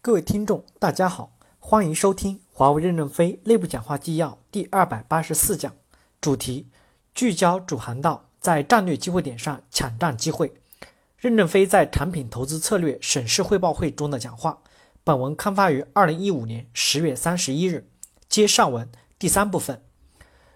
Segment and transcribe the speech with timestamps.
[0.00, 5.74] 各位听众，大家好，欢迎收听华为任正非内部讲话纪要第二百八十四讲，
[6.20, 6.68] 主题：
[7.12, 10.54] 聚焦主航道，在战略机会点上抢占机会。
[11.18, 14.62] 任正非在产品投资策略审视汇报会中的讲话。
[15.02, 17.90] 本文刊发于二零一五年十月三十一日。
[18.28, 18.88] 接上文
[19.18, 19.82] 第三部分：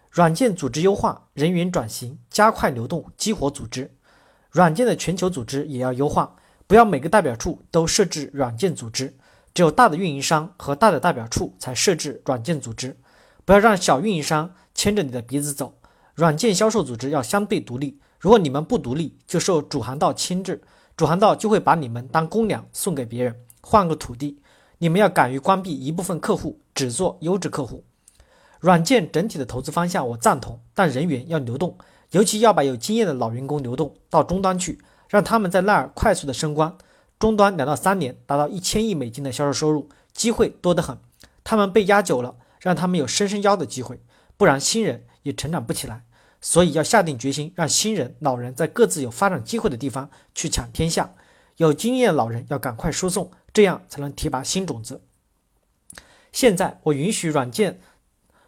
[0.09, 3.97] 软件组织优化，人员转型，加快流动，激活组织。
[4.51, 6.37] 软件的全球组织也要优化，
[6.69, 9.17] 不要每个代表处都设置软件组织。
[9.55, 12.97] 只有大的运营商和大的代表处才设置软件组织，
[13.45, 15.75] 不要让小运营商牵着你的鼻子走。
[16.15, 20.63] 软件销售组织要相对独立，如果你们不独立，就受主航道牵制，
[20.97, 24.39] 主航道就会把你们当公粮送给别人，换个土地。
[24.79, 27.85] 你们要敢于关闭一部分客户，只做优质客户。
[28.61, 31.77] 软件整体的投资方向我赞同，但人员要流动，
[32.11, 36.77] 尤其要把有经验的老员工流动到终端去，让他们在那儿快速的升官。
[37.23, 40.99] 终端两到三年达到一千亿美金的销售收入，机会多得很。
[41.45, 44.01] 他们被压久了，让他们有伸伸腰的机会，
[44.37, 46.03] 不然新人也成长不起来。
[46.41, 51.15] 所以要下定决心，让新人、老人在各自有发展机会的地方去抢天下。
[51.59, 55.03] 有经验老人要赶快输送，这样才能提拔新种子。
[56.33, 57.79] 现在我允许软件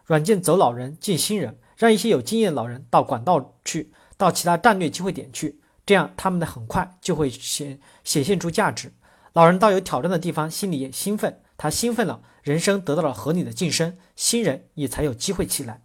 [0.05, 5.61] 软件走老人进新人，让一些有经验老人到管道去，到其他战略机会点去。
[5.87, 8.93] 这样，他们的很快就会显显现出价值。
[9.35, 11.41] 老人到有挑战的地方，心里也兴奋。
[11.57, 15.83] 他兴奋了，人生得到了合理的晋升，新人也才有机会起来。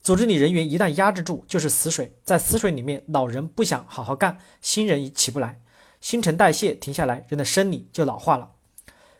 [0.00, 2.16] 组织里人员一旦压制住，就是死水。
[2.22, 5.60] 在死水里面，老人不想好好干，新人也起不来。
[6.00, 8.52] 新陈代谢停下来，人的生理就老化了。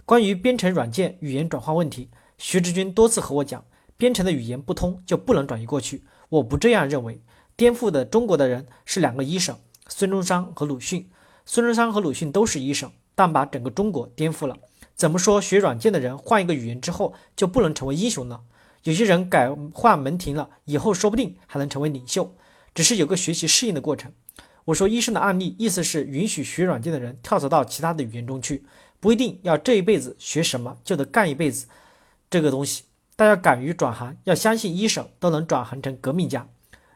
[0.04, 3.64] 关于编程软件语言转换问题，徐志军多次和我讲，
[3.96, 6.04] 编程的语言不通就不能转移过去。
[6.28, 7.20] 我不这样认为。
[7.56, 9.56] 颠覆的中国的人是两个医生。
[9.88, 11.08] 孙中山和鲁迅，
[11.44, 14.56] 孙中山和鲁迅都是医生，但把整个中国颠覆了。
[14.94, 18.40] 怎么说学软件的人换一个语言之后就不能成为英雄呢？
[18.84, 22.34] 有些人改换门庭了，以后说不定还能成为领袖，
[22.74, 24.12] 只是有个学习适应的过程。
[24.66, 28.64] 我说医生的案例，意思是允许学软件的人跳槽到其他的语言中去，
[29.00, 31.66] 不一定要这一辈子学什么就得干一辈子
[32.30, 32.84] 这个东西。
[33.16, 36.48] 大家敢于转行，要相信医生都能转行成革命家，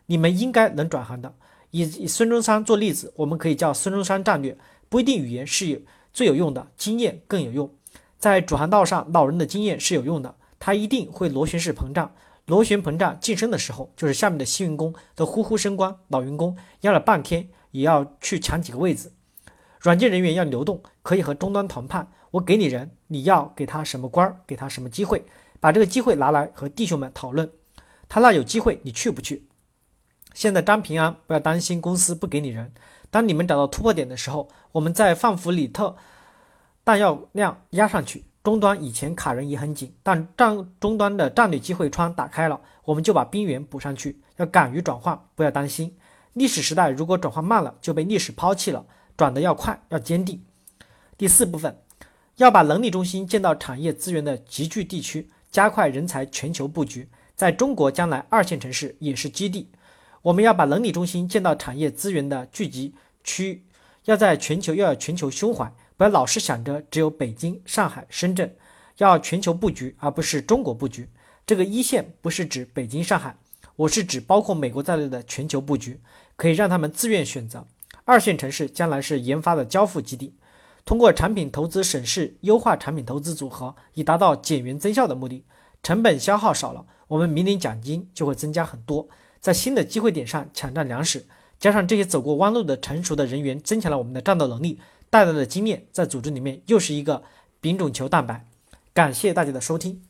[0.06, 1.34] 你们应该能转行的。
[1.70, 4.56] 以以孙中山做例子，我们可以叫孙中山战略，
[4.88, 5.80] 不一定语言是有
[6.12, 7.70] 最有用的，经验更有用。
[8.18, 12.14] 在主航道上，老人的经验是有用的，他一定会螺旋式膨胀。
[12.46, 19.12] 螺旋膨胀晋升的时候，就是下面的新员工都呼呼升官，老员工压了半天也要去抢几个位子。
[19.80, 25.24] 软件人员要流动，可以和终端谈判，我给你人，你要给他什么官儿，给他什么机会，
[25.60, 27.50] 把这个机会拿来和弟兄们讨论。
[28.08, 29.47] 他那有机会，你去不去？
[30.34, 32.72] 现在张平安，不要担心公司不给你人。
[33.10, 35.96] 当你们找到突破点的时候，我们在范弗里特
[36.84, 38.24] 弹药量压上去。
[38.40, 44.22] 终端以前卡人也很紧，但战终端的战略机会窗打开了，我们就把兵源补上去。
[44.36, 45.94] 要敢于转换，不要担心。
[46.32, 48.86] 历史时代如果转换慢了，就被历史抛弃了。
[49.16, 50.42] 转的要快，要坚定。
[51.18, 51.76] 第四部分，
[52.36, 57.10] 要把能力中心建到产业资源的集聚地区，加快人才全球布局。
[57.34, 59.68] 在中国，将来二线城市也是基地。
[60.22, 63.64] 我们要把能力中心建到产业资源的聚集区，
[64.04, 68.54] 要在全球要有全球胸怀，不要老是想着只有北京、上海、深圳，
[68.96, 71.08] 要全球布局，而不是中国布局。
[71.46, 73.36] 这个一线不是指北京、上海，
[73.76, 76.00] 我是指包括美国在内的全球布局，
[76.36, 77.66] 可以让他们自愿选择。
[78.04, 80.34] 二线城市将来是研发的交付基地，
[80.84, 85.44] 通过产品投资审视优化产品投资组合，以达到减员增效的目的。
[85.82, 89.08] 成本消耗少了，我们明年奖金就会增加很多。
[89.48, 91.24] 在新的机会点上抢占粮食，
[91.58, 94.78] 加上这些走过弯路的成熟的人员，增强了我们的战斗能力，
[95.08, 97.22] 带来的经验在组织里面又是一个
[97.58, 98.44] 丙种球蛋白。
[98.92, 100.02] 感谢大家的收听。